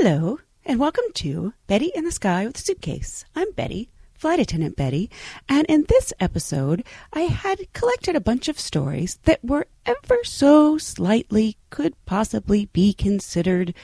[0.00, 3.24] Hello, and welcome to Betty in the Sky with a Suitcase.
[3.34, 5.10] I'm Betty, Flight Attendant Betty,
[5.48, 10.78] and in this episode, I had collected a bunch of stories that were ever so
[10.78, 13.74] slightly could possibly be considered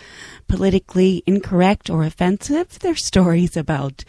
[0.47, 2.79] politically incorrect or offensive.
[2.79, 4.05] They're stories about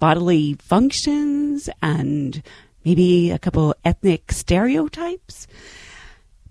[0.00, 2.42] bodily functions and
[2.84, 5.46] maybe a couple ethnic stereotypes.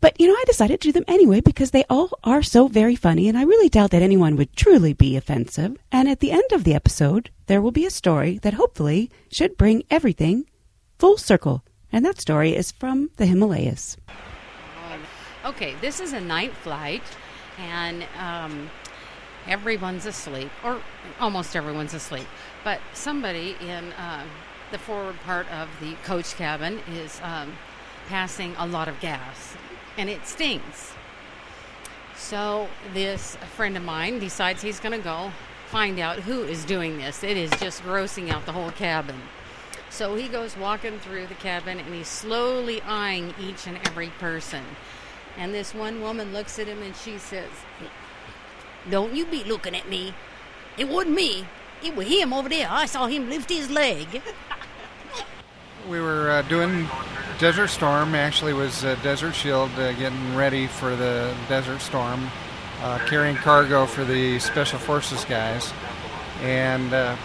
[0.04, 2.94] But, you know, I decided to do them anyway because they all are so very
[2.94, 5.78] funny, and I really doubt that anyone would truly be offensive.
[5.94, 9.56] And at the end of the episode, there will be a story that hopefully should
[9.56, 10.50] bring everything
[11.00, 11.64] full circle.
[11.90, 13.96] And that story is from the Himalayas.
[15.46, 17.04] Okay, this is a night flight,
[17.58, 18.70] and um,
[19.48, 20.82] everyone's asleep, or
[21.22, 22.28] almost everyone's asleep.
[22.66, 24.26] But somebody in uh,
[24.70, 27.54] the forward part of the coach cabin is um,
[28.10, 29.56] passing a lot of gas,
[29.98, 30.94] and it stings.
[32.16, 35.32] So this friend of mine decides he's going to go
[35.68, 37.24] find out who is doing this.
[37.24, 39.20] It is just grossing out the whole cabin.
[39.90, 44.64] So he goes walking through the cabin and he's slowly eyeing each and every person.
[45.38, 47.50] And this one woman looks at him and she says,
[48.90, 50.14] Don't you be looking at me.
[50.78, 51.46] It wasn't me.
[51.84, 52.68] It was him over there.
[52.70, 54.22] I saw him lift his leg.
[55.90, 56.88] We were uh, doing
[57.44, 58.16] Desert Storm.
[58.16, 62.30] Actually, was uh, Desert Shield uh, getting ready for the Desert Storm,
[62.82, 65.74] uh, carrying cargo for the Special Forces guys,
[66.42, 67.18] and uh,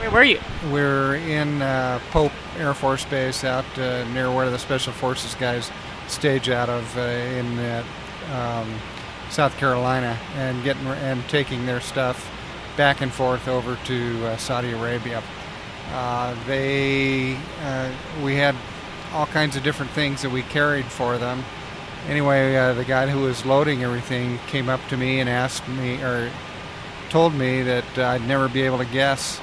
[0.00, 0.38] Where were you?
[0.70, 5.70] we're in uh, Pope Air Force Base out uh, near where the Special Forces guys
[6.06, 7.82] stage out of uh, in uh,
[8.34, 8.70] um,
[9.30, 12.30] South Carolina, and getting and taking their stuff
[12.76, 15.22] back and forth over to uh, Saudi Arabia.
[15.90, 17.90] Uh, they uh,
[18.22, 18.54] we had
[19.12, 21.44] all kinds of different things that we carried for them.
[22.08, 26.00] Anyway, uh, the guy who was loading everything came up to me and asked me
[26.02, 26.30] or
[27.10, 29.38] told me that I'd never be able to guess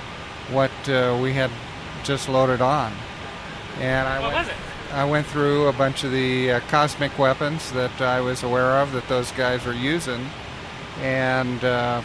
[0.51, 1.51] what uh, we had
[2.03, 2.93] just loaded on.
[3.79, 4.93] And I What went, was it?
[4.93, 8.93] I went through a bunch of the uh, cosmic weapons that I was aware of
[8.93, 10.25] that those guys were using,
[11.01, 12.01] and uh,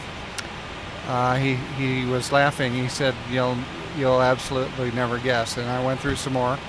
[1.07, 2.73] uh, he he was laughing.
[2.73, 3.57] He said, "You'll
[3.97, 6.59] you'll absolutely never guess." And I went through some more,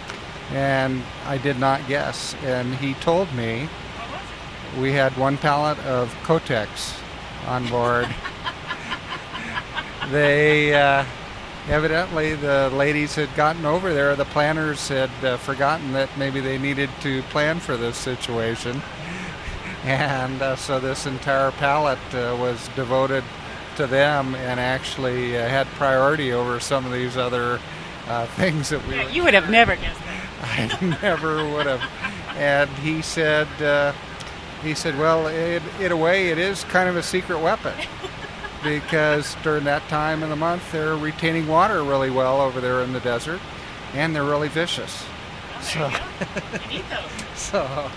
[0.53, 2.34] and I did not guess.
[2.44, 3.69] And he told me
[4.78, 6.99] we had one pallet of Kotex
[7.47, 8.09] on board.
[10.10, 11.05] they uh,
[11.69, 14.15] evidently the ladies had gotten over there.
[14.16, 18.82] The planners had uh, forgotten that maybe they needed to plan for this situation,
[19.84, 23.25] and uh, so this entire pallet uh, was devoted
[23.76, 27.59] to them and actually uh, had priority over some of these other
[28.09, 28.97] uh, things that we.
[28.97, 30.00] were- You would have never guessed.
[30.44, 31.82] I never would have.
[32.37, 33.93] And he said, uh,
[34.62, 37.75] he said, well, it, in a way, it is kind of a secret weapon
[38.62, 42.93] because during that time of the month, they're retaining water really well over there in
[42.93, 43.41] the desert,
[43.94, 45.05] and they're really vicious.
[45.60, 45.88] So,
[46.69, 47.38] need those.
[47.38, 47.88] so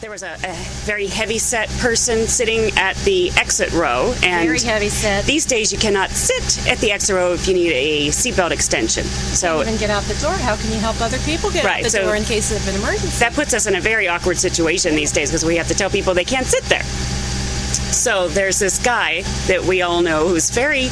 [0.00, 0.54] There was a, a
[0.86, 5.24] very heavy set person sitting at the exit row, and Very heavy set.
[5.24, 9.02] these days you cannot sit at the exit row if you need a seatbelt extension.
[9.02, 10.34] So even get out the door.
[10.34, 12.66] How can you help other people get Right, out the so- door in case of
[12.68, 13.18] an emergency?
[13.18, 15.90] that puts us in a very awkward situation these days because we have to tell
[15.90, 16.84] people they can't sit there.
[17.92, 20.90] So there's this guy that we all know who's very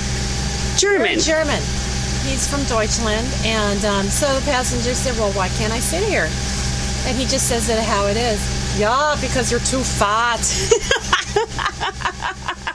[0.79, 1.07] German.
[1.07, 1.63] Very German.
[2.27, 6.29] He's from Deutschland, and um, so the passenger said, "Well, why can't I sit here?"
[7.07, 8.41] And he just says it how it is.
[8.79, 10.43] Yeah, because you're too fat.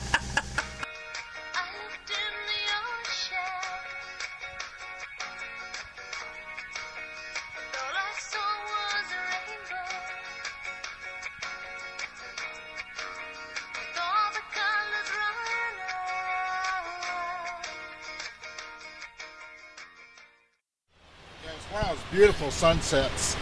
[22.12, 23.38] Beautiful sunsets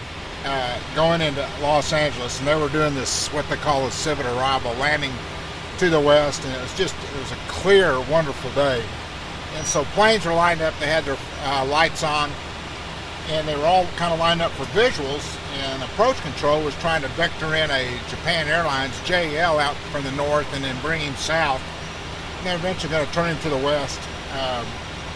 [0.50, 4.26] uh, going into Los Angeles, and they were doing this what they call a civet
[4.26, 5.12] arrival, landing
[5.78, 8.84] to the west, and it was just it was a clear, wonderful day.
[9.58, 12.32] And so planes were lined up; they had their uh, lights on,
[13.30, 15.38] and they were all kind of lined up for visuals.
[15.62, 20.12] And approach control was trying to vector in a Japan Airlines JL out from the
[20.14, 21.62] north and then bring him south.
[22.38, 24.00] And they're eventually going to turn him to the west
[24.34, 24.66] um,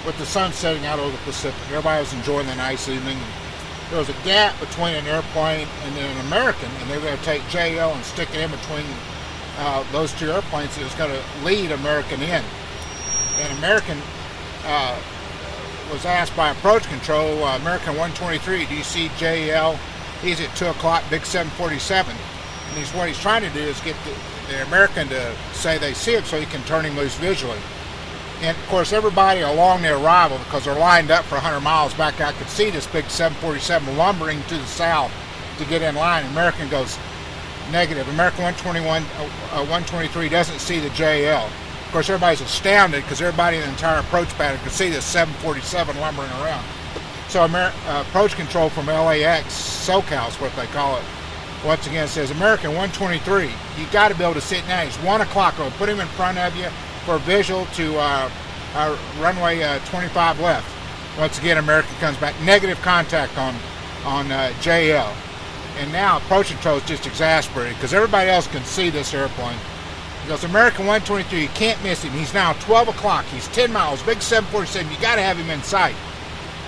[0.05, 1.59] with the sun setting out over the Pacific.
[1.69, 3.17] Everybody was enjoying the nice evening.
[3.93, 7.23] There was a gap between an airplane and an American, and they were going to
[7.23, 8.87] take JL and stick it in between
[9.59, 10.75] uh, those two airplanes.
[10.79, 12.43] It was going to lead American in.
[13.37, 13.99] And American
[14.65, 14.99] uh,
[15.91, 19.77] was asked by approach control, uh, American 123, do you see JL?
[20.23, 22.15] He's at 2 o'clock, big 747.
[22.15, 25.93] And he's what he's trying to do is get the, the American to say they
[25.93, 27.59] see it so he can turn him loose visually.
[28.43, 32.19] And of course, everybody along the arrival, because they're lined up for 100 miles back,
[32.19, 35.13] I could see this big 747 lumbering to the south
[35.59, 36.25] to get in line.
[36.25, 36.99] American goes
[37.71, 38.05] negative.
[38.09, 39.23] American 121, uh,
[39.53, 41.45] uh, 123 doesn't see the JL.
[41.45, 45.97] Of course, everybody's astounded because everybody in the entire approach pattern could see this 747
[46.01, 46.65] lumbering around.
[47.29, 49.53] So Amer- uh, approach control from LAX,
[49.87, 51.03] SoCal is what they call it,
[51.63, 54.81] once again says American 123, you got to be able to sit now.
[54.83, 55.55] He's 1 o'clock.
[55.77, 56.67] Put him in front of you
[57.05, 58.29] for visual to uh,
[58.75, 60.69] uh, runway uh, 25 left.
[61.17, 62.33] Once again, American comes back.
[62.43, 63.55] Negative contact on,
[64.05, 65.13] on uh, JL.
[65.79, 69.57] And now approach control is just exasperated because everybody else can see this airplane.
[70.23, 72.13] He goes, American 123, you can't miss him.
[72.13, 73.25] He's now 12 o'clock.
[73.25, 74.91] He's 10 miles, big 747.
[74.91, 75.95] You got to have him in sight.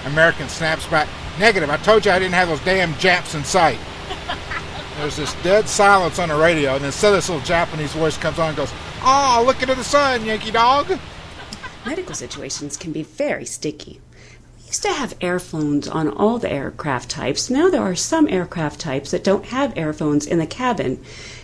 [0.06, 1.08] American snaps back.
[1.40, 1.70] Negative.
[1.70, 3.80] I told you I didn't have those damn Japs in sight.
[4.98, 8.40] There's this dead silence on the radio, and then so this little Japanese voice comes
[8.40, 8.72] on and goes,
[9.08, 10.98] Oh, look into the sun, Yankee dog.
[11.86, 14.02] Medical situations can be very sticky.
[14.58, 17.52] We used to have airphones on all the aircraft types.
[17.52, 21.04] Now there are some aircraft types that don't have airphones in the cabin.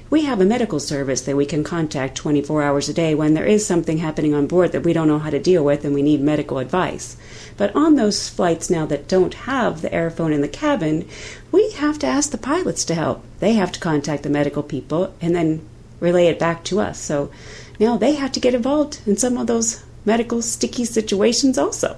[0.09, 3.45] We have a medical service that we can contact 24 hours a day when there
[3.45, 6.01] is something happening on board that we don't know how to deal with and we
[6.01, 7.15] need medical advice.
[7.57, 11.07] But on those flights now that don't have the airphone in the cabin,
[11.51, 13.23] we have to ask the pilots to help.
[13.37, 15.69] They have to contact the medical people and then
[16.01, 17.00] relay it back to us.
[17.00, 17.31] So
[17.80, 21.95] now they have to get involved in some of those medical sticky situations also.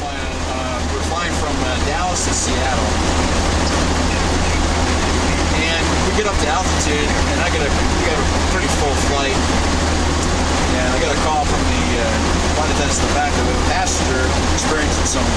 [0.00, 2.90] We're flying from uh, Dallas to Seattle.
[5.60, 8.16] And we get up to altitude, and I get a, we a
[8.50, 9.36] pretty full flight.
[10.72, 12.04] And I get a call from the uh,
[12.56, 14.24] flight attendants in the back of the passenger
[14.56, 15.28] experiencing some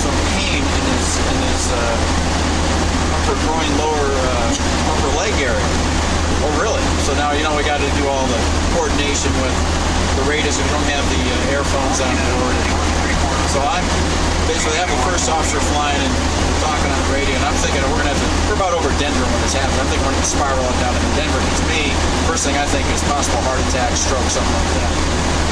[0.00, 1.78] some pain in his in his uh,
[3.16, 5.95] upper groin, lower uh, upper leg area.
[6.46, 6.78] Oh, really?
[7.02, 8.38] So now you know we got to do all the
[8.78, 9.50] coordination with
[10.14, 10.62] the radius.
[10.62, 12.54] We don't have the uh, airphones on board.
[13.50, 13.82] So I'm
[14.46, 16.14] basically having first officer flying and
[16.62, 18.30] talking on the radio, and I'm thinking we're gonna have to.
[18.46, 19.74] We're about over Denver when this happens.
[19.74, 21.42] I'm thinking we're gonna spiral down into Denver.
[21.50, 21.90] It's me.
[22.30, 24.92] First thing I think is possible heart attack, stroke, something like that.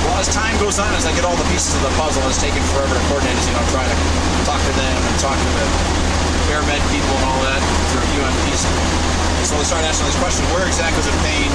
[0.06, 2.38] Well, as time goes on, as I get all the pieces of the puzzle, it's
[2.38, 3.34] taking forever to coordinate.
[3.34, 3.98] As you know, trying to
[4.46, 5.66] talk to them and talk to the
[6.52, 7.60] airmed people and all that
[7.92, 8.62] through UMPs.
[9.44, 11.48] So we start asking this question: Where exactly is the pain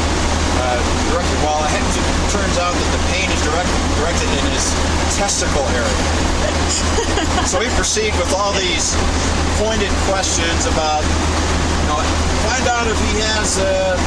[0.62, 0.78] uh,
[1.10, 1.38] directed?
[1.42, 4.70] Well, it turns out that the pain is direct, directed in his
[5.18, 5.98] testicle area.
[7.50, 8.94] so we proceed with all these
[9.58, 12.00] pointed questions about, you know,
[12.46, 13.58] find out if he has.
[13.58, 13.98] Uh,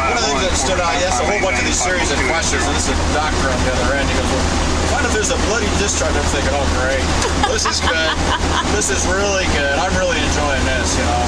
[0.00, 2.08] one of the things that stood out, he asked a whole bunch of these series
[2.10, 4.08] of questions, and this is a doctor on the other end.
[4.08, 4.46] He goes, well,
[4.98, 6.10] find if there's a bloody discharge.
[6.10, 7.06] I'm thinking, oh great,
[7.54, 8.10] this is good.
[8.74, 9.78] this is really good.
[9.78, 11.22] I'm really enjoying this, you know.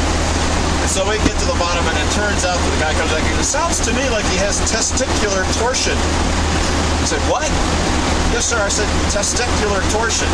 [0.82, 3.14] And so we get to the bottom, and it turns out that the guy comes
[3.14, 3.22] back.
[3.22, 5.94] It sounds to me like he has testicular torsion.
[5.94, 7.46] I said, what?
[8.34, 8.58] Yes, sir.
[8.58, 10.26] I said testicular torsion.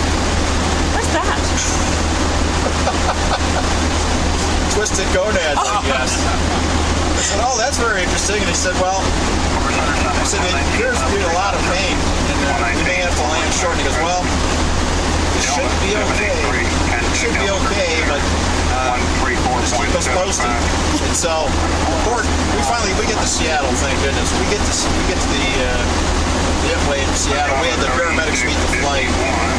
[0.97, 1.37] What's that?
[4.73, 5.85] Twisted gonads, I oh.
[5.85, 6.17] guess.
[6.17, 8.41] I said, oh, that's very interesting.
[8.41, 9.05] And he said, well,
[9.77, 11.95] I said, it appears to be a lot of pain,
[12.33, 12.37] and
[12.77, 13.79] you may have to land short.
[13.79, 14.23] And he goes, well,
[15.37, 16.35] it should be okay.
[16.97, 18.23] It should be okay, but
[18.73, 18.97] uh,
[19.67, 20.47] just keep us posted.
[20.47, 21.51] And so,
[22.07, 23.71] Gordon, we finally we get to Seattle.
[23.83, 24.31] Thank goodness.
[24.39, 25.83] We get to we get to the uh,
[26.63, 27.59] the airplane in Seattle.
[27.59, 29.11] We had the paramedics meet the flight.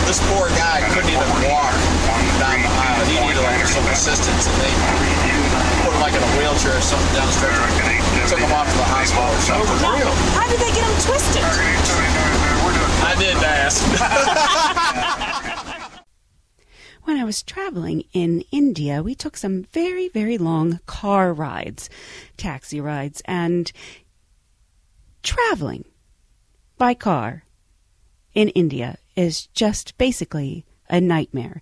[0.07, 1.75] This poor guy couldn't even walk
[2.39, 3.05] down the aisle.
[3.05, 4.73] He needed like some assistance, and they
[5.83, 7.65] put him like in a wheelchair or something down the stretcher.
[8.29, 9.67] Took him off to the hospital or something.
[9.67, 10.13] It real.
[10.35, 11.43] How did they get him twisted?
[13.03, 13.83] I didn't ask.
[17.07, 21.89] When I was traveling in India, we took some very, very long car rides,
[22.35, 23.71] taxi rides, and
[25.23, 25.85] traveling
[26.77, 27.45] by car
[28.33, 31.61] in India is just basically a nightmare.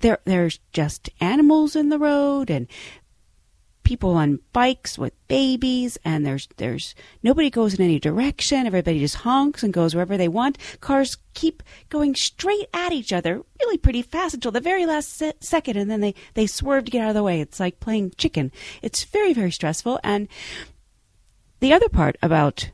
[0.00, 2.68] There, there's just animals in the road and
[3.86, 8.66] people on bikes with babies and there's there's nobody goes in any direction.
[8.66, 10.58] Everybody just honks and goes wherever they want.
[10.80, 15.34] Cars keep going straight at each other really pretty fast until the very last se-
[15.38, 17.40] second and then they they swerve to get out of the way.
[17.40, 18.50] It's like playing chicken.
[18.82, 20.00] It's very very stressful.
[20.02, 20.26] And
[21.60, 22.70] the other part about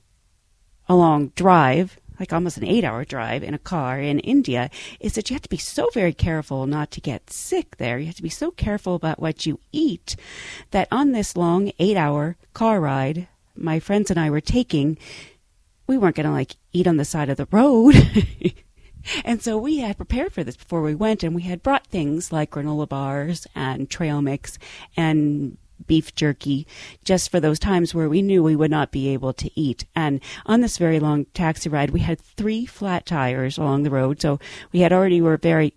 [0.88, 5.14] a long drive, like almost an eight hour drive in a car in India, is
[5.14, 7.99] that you have to be so very careful not to get sick there.
[7.99, 10.14] You have to be so careful about what you eat
[10.71, 13.26] that on this long eight hour car ride,
[13.57, 14.99] my friends and I were taking,
[15.88, 17.97] we weren't going to like eat on the side of the road.
[19.25, 22.31] And so we had prepared for this before we went, and we had brought things
[22.31, 24.61] like granola bars and trail mix
[24.97, 26.67] and beef jerky
[27.05, 29.85] just for those times where we knew we would not be able to eat.
[29.95, 34.21] And on this very long taxi ride, we had three flat tires along the road.
[34.21, 34.39] So
[34.73, 35.75] we had already were very,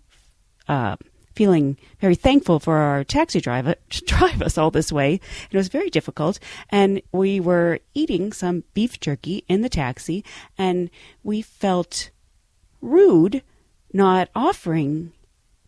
[0.68, 0.96] uh,
[1.34, 5.20] feeling very thankful for our taxi driver to drive us all this way.
[5.50, 6.38] It was very difficult.
[6.70, 10.24] And we were eating some beef jerky in the taxi
[10.56, 10.90] and
[11.22, 12.10] we felt
[12.80, 13.42] rude
[13.92, 15.12] not offering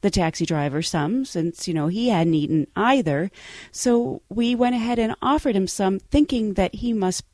[0.01, 3.31] the taxi driver some since you know he hadn't eaten either.
[3.73, 7.25] So we went ahead and offered him some thinking that he must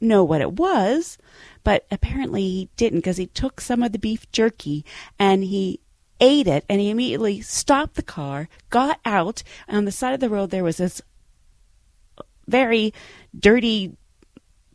[0.00, 1.16] know what it was
[1.64, 4.84] but apparently he didn't because he took some of the beef jerky
[5.18, 5.78] and he
[6.20, 10.20] ate it and he immediately stopped the car got out and on the side of
[10.20, 11.00] the road there was this
[12.48, 12.92] very
[13.38, 13.96] dirty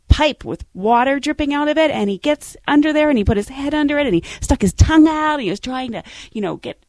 [0.08, 3.36] pipe with water dripping out of it and he gets under there and he put
[3.36, 6.02] his head under it and he stuck his tongue out and he was trying to
[6.32, 6.82] you know get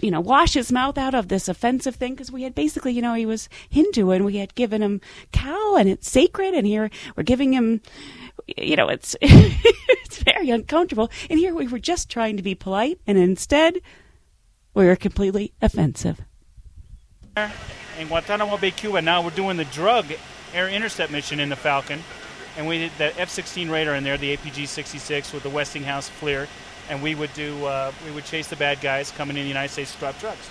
[0.00, 3.02] you know wash his mouth out of this offensive thing because we had basically you
[3.02, 5.00] know he was hindu and we had given him
[5.32, 7.80] cow and it's sacred and here we're giving him
[8.56, 9.16] you know it's
[10.14, 11.10] it's very uncomfortable.
[11.28, 13.80] And here we were just trying to be polite and instead
[14.74, 16.20] we were completely offensive.
[17.36, 19.02] In Guantanamo Bay, Cuba.
[19.02, 20.06] Now we're doing the drug
[20.52, 22.02] air intercept mission in the Falcon,
[22.56, 26.46] and we did the F-16 radar in there, the APG-66 with the Westinghouse FLIR,
[26.88, 29.72] and we would do uh, we would chase the bad guys coming in the United
[29.72, 30.46] States to drop drugs.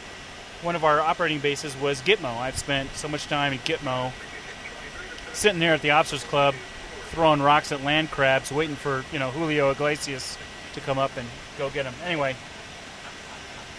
[0.62, 2.38] One of our operating bases was Gitmo.
[2.38, 4.12] I've spent so much time in Gitmo,
[5.34, 6.56] sitting there at the officers club,
[7.12, 10.38] throwing rocks at land crabs, waiting for you know Julio Iglesias
[10.74, 11.94] to come up and go get them.
[12.06, 12.36] Anyway,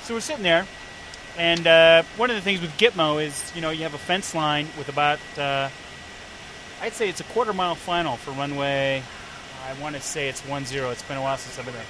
[0.03, 0.67] so we're sitting there,
[1.37, 4.35] and uh, one of the things with Gitmo is, you know, you have a fence
[4.35, 5.69] line with about, uh,
[6.81, 9.03] I'd say it's a quarter mile final for runway.
[9.67, 10.91] I want to say it's 1 0.
[10.91, 11.85] It's been a while since I've been there.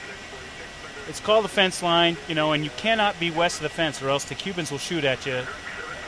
[1.09, 4.03] It's called the fence line, you know, and you cannot be west of the fence
[4.03, 5.43] or else the Cubans will shoot at you.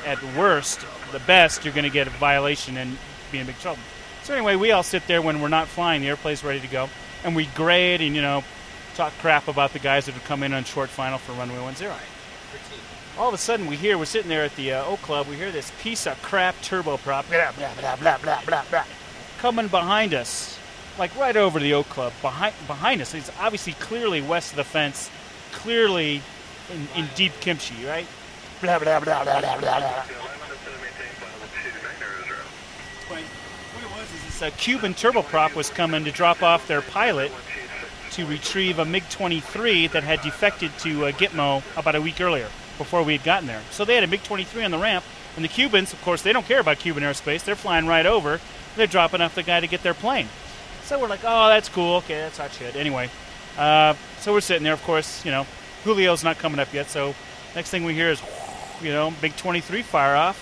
[0.06, 0.80] At worst,
[1.12, 2.96] the best, you're going to get a violation and
[3.32, 3.82] be in big trouble.
[4.22, 6.88] So, anyway, we all sit there when we're not flying, the airplane's ready to go,
[7.24, 8.44] and we grade and, you know,
[8.94, 11.90] talk crap about the guys that have come in on short final for runway 10
[13.18, 15.26] all of a sudden we hear we're sitting there at the uh, O Club.
[15.26, 18.84] We hear this piece of crap turboprop blah blah blah blah blah blah blah
[19.38, 20.55] coming behind us,
[20.98, 23.14] like right over the O Club behind behind us.
[23.14, 25.10] It's obviously clearly west of the fence,
[25.52, 26.22] clearly
[26.72, 28.06] in, in deep kimchi, right?
[28.60, 29.80] Blah blah blah blah blah blah.
[29.80, 30.04] blah.
[33.08, 33.20] What
[33.84, 37.32] it was is this uh, Cuban turboprop was coming to drop off their pilot
[38.12, 42.48] to retrieve a MiG-23 that had defected to uh, Gitmo about a week earlier
[42.78, 43.60] before we had gotten there.
[43.70, 45.04] So they had a MiG-23 on the ramp,
[45.36, 47.44] and the Cubans, of course, they don't care about Cuban airspace.
[47.44, 48.40] They're flying right over.
[48.74, 50.28] They're dropping off the guy to get their plane.
[50.86, 51.96] So we're like, oh, that's cool.
[51.96, 52.76] Okay, that's hot shit.
[52.76, 53.10] Anyway,
[53.58, 54.72] uh, so we're sitting there.
[54.72, 55.44] Of course, you know,
[55.82, 56.88] Julio's not coming up yet.
[56.88, 57.12] So
[57.56, 58.22] next thing we hear is,
[58.80, 60.40] you know, big 23 fire off.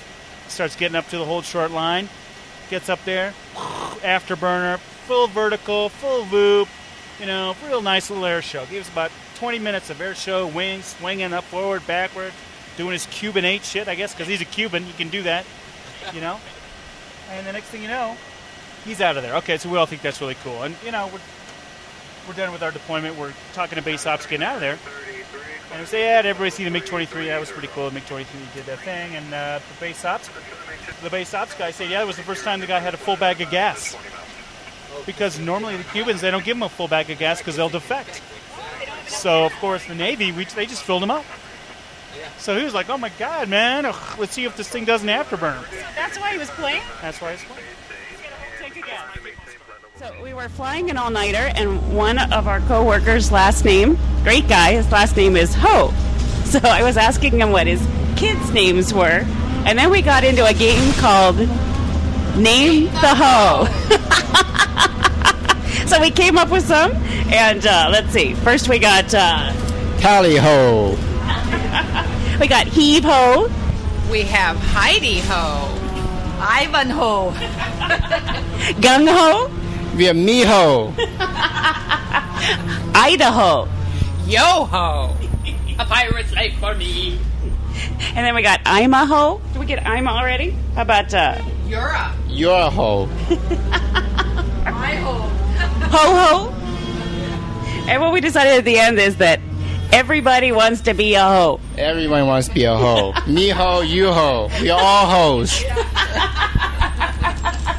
[0.48, 2.10] Starts getting up to the hold short line.
[2.68, 6.68] Gets up there, afterburner, full vertical, full loop.
[7.18, 8.66] You know, real nice little air show.
[8.66, 12.34] Gives about 20 minutes of air show, wings swinging up, forward, backward,
[12.76, 14.86] doing his Cuban 8 shit, I guess, because he's a Cuban.
[14.86, 15.46] You can do that,
[16.12, 16.38] you know?
[17.30, 18.18] And the next thing you know,
[18.84, 19.36] he's out of there.
[19.36, 20.62] Okay, so we all think that's really cool.
[20.62, 21.20] And, you know, we're,
[22.28, 23.16] we're done with our deployment.
[23.16, 24.78] We're talking to base ops getting out of there.
[25.72, 27.26] And we say, yeah, everybody see the MiG-23?
[27.26, 27.88] That was pretty cool.
[27.88, 29.16] The MiG-23 did that thing.
[29.16, 30.30] And uh, the base ops,
[31.02, 32.98] the base ops guy said, yeah, it was the first time the guy had a
[32.98, 33.96] full bag of gas.
[35.06, 37.68] Because normally the Cubans, they don't give them a full bag of gas because they'll
[37.68, 38.22] defect.
[39.08, 41.24] So, of course, the Navy, we, they just filled them up.
[42.38, 45.08] So he was like, oh my God, man, ugh, let's see if this thing doesn't
[45.08, 45.64] afterburn.
[45.94, 46.82] That's why he was playing?
[47.02, 47.58] That's why it's fun.
[50.04, 50.18] Take again.
[50.18, 54.72] So we were flying an all-nighter, and one of our coworkers' last name, great guy,
[54.72, 55.92] his last name is Ho.
[56.44, 57.84] So I was asking him what his
[58.16, 59.24] kids' names were,
[59.66, 61.36] and then we got into a game called
[62.36, 63.64] Name the Ho.
[65.86, 66.92] so we came up with some,
[67.32, 68.34] and uh, let's see.
[68.34, 69.52] First we got uh,
[69.98, 70.90] Tally ho.
[72.40, 73.50] we got Heave Ho,
[74.12, 75.80] We have Heidi Ho.
[76.38, 77.30] Ivan Ivanhoe.
[78.80, 79.63] Gung ho.
[79.96, 80.92] We are Miho.
[82.94, 83.68] Idaho.
[84.26, 85.16] Yo ho.
[85.78, 87.18] A pirate's life for me.
[88.14, 89.40] And then we got Imaho.
[89.52, 90.50] Did we get Ima already?
[90.74, 93.08] How about uh, You're a You're a hoe.
[94.66, 95.12] I ho.
[95.92, 96.50] Ho Ho?
[97.88, 99.40] And what we decided at the end is that
[99.92, 101.60] everybody wants to be a hoe.
[101.78, 103.12] Everyone wants to be a hoe.
[103.28, 104.48] Me ho, you ho.
[104.60, 105.62] We are all hoes.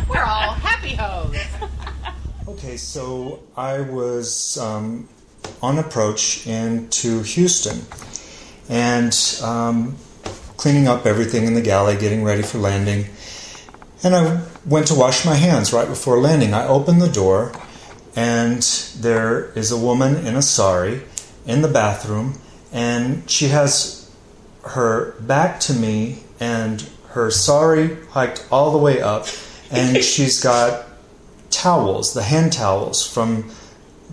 [0.07, 1.35] We're all happy hoes.
[2.75, 5.07] Okay, so I was um,
[5.61, 7.79] on approach into Houston
[8.67, 9.95] and um,
[10.57, 13.05] cleaning up everything in the galley, getting ready for landing.
[14.03, 16.53] And I went to wash my hands right before landing.
[16.53, 17.53] I opened the door,
[18.13, 18.61] and
[18.99, 21.03] there is a woman in a sari
[21.45, 22.33] in the bathroom,
[22.73, 24.13] and she has
[24.63, 29.27] her back to me and her sari hiked all the way up,
[29.71, 30.85] and she's got
[31.55, 33.49] towels, the hand towels from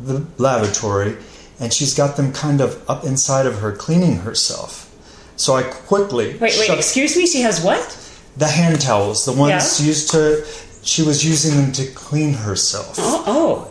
[0.03, 1.17] the lavatory,
[1.61, 4.89] and she's got them kind of up inside of her cleaning herself.
[5.37, 7.27] So I quickly Wait, wait, excuse me?
[7.27, 7.99] She has what?
[8.37, 9.87] the hand towels, the ones Yeah.
[9.87, 10.45] used to.
[10.85, 12.97] She was using them to clean herself.
[12.99, 13.23] Oh,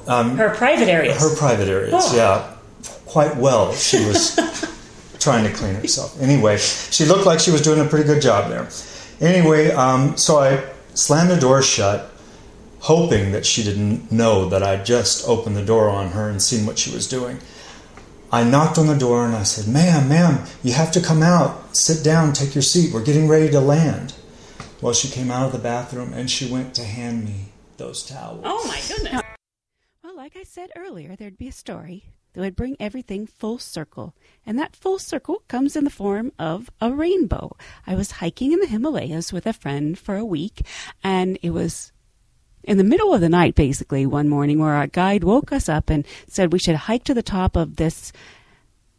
[0.07, 0.11] oh.
[0.13, 1.19] Um, her private areas.
[1.19, 2.15] Her private areas, Oh.
[2.15, 2.55] yeah.
[3.05, 3.73] Quite well.
[3.73, 4.39] She was
[5.19, 6.19] trying to clean herself.
[6.21, 8.67] Anyway, she looked like she was doing a pretty good job there.
[9.19, 10.63] Anyway, um, so I
[10.93, 12.10] slammed the door shut,
[12.81, 16.65] hoping that she didn't know that I'd just opened the door on her and seen
[16.65, 17.39] what she was doing.
[18.31, 21.75] I knocked on the door and I said, Ma'am, ma'am, you have to come out.
[21.75, 22.93] Sit down, take your seat.
[22.93, 24.15] We're getting ready to land.
[24.81, 28.41] Well, she came out of the bathroom and she went to hand me those towels.
[28.43, 29.21] Oh, my goodness.
[30.03, 34.15] Well, like I said earlier, there'd be a story that would bring everything full circle.
[34.45, 37.55] And that full circle comes in the form of a rainbow.
[37.85, 40.65] I was hiking in the Himalayas with a friend for a week,
[41.03, 41.91] and it was
[42.63, 45.89] in the middle of the night, basically, one morning, where our guide woke us up
[45.89, 48.11] and said we should hike to the top of this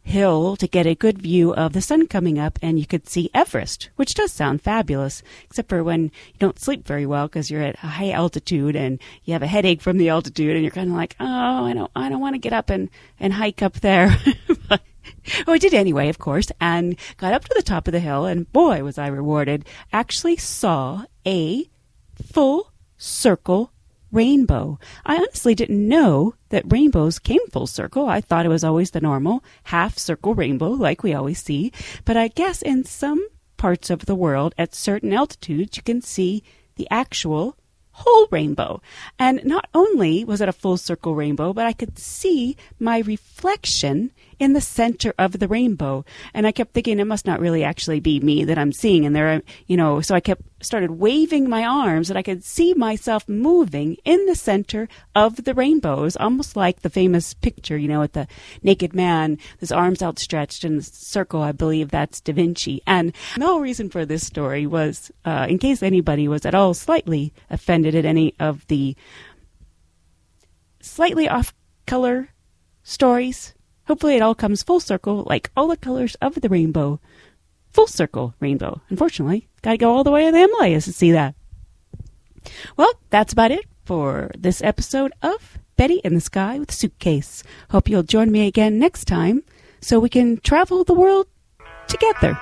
[0.03, 3.29] hill to get a good view of the sun coming up and you could see
[3.33, 7.61] Everest, which does sound fabulous, except for when you don't sleep very well because you're
[7.61, 10.89] at a high altitude and you have a headache from the altitude and you're kind
[10.89, 13.79] of like, oh, I don't, I don't want to get up and, and hike up
[13.79, 14.15] there.
[14.69, 14.81] But-
[15.45, 18.25] well, I did anyway, of course, and got up to the top of the hill
[18.25, 19.65] and boy, was I rewarded.
[19.91, 21.69] Actually saw a
[22.21, 22.72] full
[23.03, 23.71] circle
[24.11, 24.79] rainbow.
[25.05, 28.07] I honestly didn't know that rainbows came full circle.
[28.07, 31.71] I thought it was always the normal half circle rainbow like we always see.
[32.05, 36.43] But I guess in some parts of the world at certain altitudes you can see
[36.75, 37.57] the actual
[37.91, 38.81] whole rainbow.
[39.19, 44.11] And not only was it a full circle rainbow, but I could see my reflection
[44.39, 46.05] in the center of the rainbow.
[46.33, 49.05] And I kept thinking it must not really actually be me that I'm seeing.
[49.05, 52.73] And there, you know, so I kept started waving my arms and I could see
[52.73, 55.99] myself moving in the center of the rainbow.
[55.99, 58.27] It was almost like the famous picture, you know, with the
[58.61, 61.41] naked man, his arms outstretched in a circle.
[61.41, 62.81] I believe that's Da Vinci.
[62.87, 66.73] And the whole reason for this story was, uh, in case anybody was at all
[66.73, 68.95] slightly offended at any of the
[70.81, 71.53] slightly off
[71.85, 72.29] color
[72.83, 73.53] stories.
[73.87, 76.99] Hopefully, it all comes full circle, like all the colors of the rainbow.
[77.71, 78.81] Full circle rainbow.
[78.89, 81.35] Unfortunately, gotta go all the way to the Himalayas to see that.
[82.77, 87.43] Well, that's about it for this episode of Betty in the Sky with Suitcase.
[87.71, 89.43] Hope you'll join me again next time
[89.81, 91.27] so we can travel the world
[91.87, 92.39] together.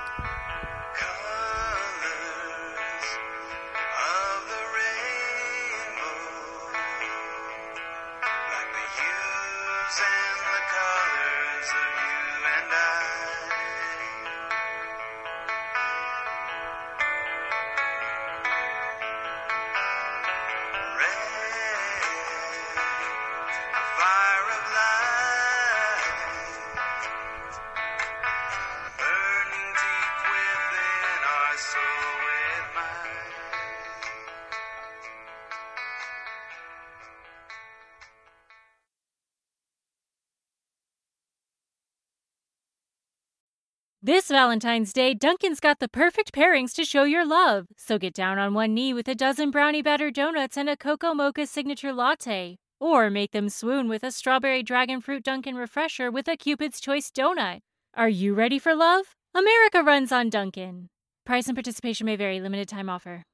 [44.32, 47.66] Valentine's Day, Dunkin's got the perfect pairings to show your love.
[47.76, 51.12] So get down on one knee with a dozen brownie batter donuts and a cocoa
[51.12, 52.56] mocha signature latte.
[52.80, 57.10] Or make them swoon with a strawberry dragon fruit Dunkin' refresher with a Cupid's Choice
[57.10, 57.60] donut.
[57.94, 59.14] Are you ready for love?
[59.34, 60.88] America runs on Dunkin'.
[61.26, 63.24] Price and participation may vary, limited time offer.